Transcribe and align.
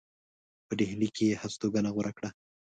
په 0.67 0.73
ډهلي 0.79 1.09
کې 1.15 1.25
یې 1.29 1.39
هستوګنه 1.41 1.89
غوره 1.95 2.11
کړه. 2.17 2.29